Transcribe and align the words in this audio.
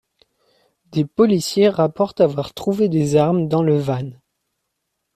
Des 0.87 1.05
policiers 1.05 1.69
rapportent 1.69 2.21
avoir 2.21 2.55
trouvé 2.55 2.89
des 2.89 3.15
armes 3.17 3.47
dans 3.47 3.61
le 3.61 3.77
van. 3.77 4.09